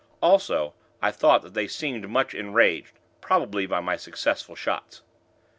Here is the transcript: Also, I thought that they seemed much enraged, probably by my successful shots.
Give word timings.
Also, 0.19 0.73
I 0.99 1.11
thought 1.11 1.43
that 1.43 1.53
they 1.53 1.67
seemed 1.67 2.09
much 2.09 2.33
enraged, 2.33 2.93
probably 3.21 3.67
by 3.67 3.81
my 3.81 3.97
successful 3.97 4.55
shots. 4.55 5.03